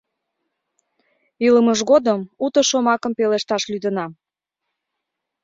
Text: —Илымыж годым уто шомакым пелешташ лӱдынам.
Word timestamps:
—Илымыж 1.45 1.79
годым 1.91 2.19
уто 2.45 2.61
шомакым 2.69 3.11
пелешташ 3.17 3.63
лӱдынам. 3.71 4.11